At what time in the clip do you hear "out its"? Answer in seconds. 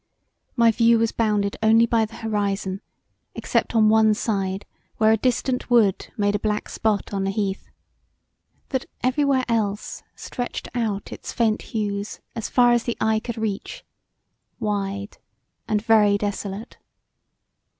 10.73-11.31